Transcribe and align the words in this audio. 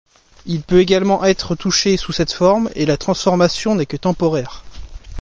Il 0.47 0.63
peut 0.63 0.79
également 0.79 1.23
être 1.25 1.53
touché 1.55 1.95
sous 1.95 2.11
cette 2.11 2.31
forme 2.31 2.71
et 2.73 2.87
la 2.87 2.97
transformation 2.97 3.75
n'est 3.75 3.85
que 3.85 3.97
temporaire. 3.97 4.63